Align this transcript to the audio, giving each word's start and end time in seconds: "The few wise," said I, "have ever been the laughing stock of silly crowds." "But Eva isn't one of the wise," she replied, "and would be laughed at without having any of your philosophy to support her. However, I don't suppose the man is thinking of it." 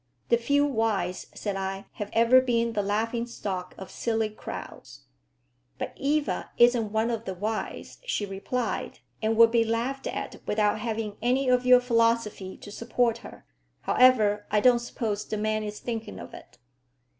"The 0.29 0.37
few 0.37 0.65
wise," 0.65 1.27
said 1.35 1.55
I, 1.55 1.85
"have 1.91 2.09
ever 2.13 2.41
been 2.41 2.73
the 2.73 2.81
laughing 2.81 3.27
stock 3.27 3.75
of 3.77 3.91
silly 3.91 4.29
crowds." 4.31 5.01
"But 5.77 5.93
Eva 5.95 6.49
isn't 6.57 6.91
one 6.91 7.11
of 7.11 7.25
the 7.25 7.35
wise," 7.35 7.99
she 8.07 8.25
replied, 8.25 8.97
"and 9.21 9.37
would 9.37 9.51
be 9.51 9.63
laughed 9.63 10.07
at 10.07 10.37
without 10.47 10.79
having 10.79 11.17
any 11.21 11.49
of 11.49 11.67
your 11.67 11.81
philosophy 11.81 12.57
to 12.57 12.71
support 12.71 13.19
her. 13.19 13.45
However, 13.81 14.47
I 14.49 14.59
don't 14.59 14.79
suppose 14.79 15.23
the 15.23 15.37
man 15.37 15.61
is 15.61 15.79
thinking 15.79 16.17
of 16.19 16.33
it." 16.33 16.57